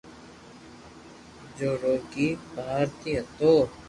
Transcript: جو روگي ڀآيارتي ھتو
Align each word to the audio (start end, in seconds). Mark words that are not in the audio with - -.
جو 1.57 1.69
روگي 1.81 2.27
ڀآيارتي 2.55 3.11
ھتو 3.19 3.51